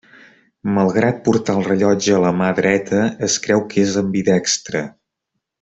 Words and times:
Malgrat 0.77 1.19
portar 1.27 1.55
el 1.61 1.67
rellotge 1.67 2.15
a 2.17 2.23
la 2.25 2.33
mà 2.39 2.49
dreta, 2.63 3.05
es 3.31 3.39
creu 3.47 3.65
que 3.75 3.87
és 3.87 3.95
ambidextre. 4.05 4.87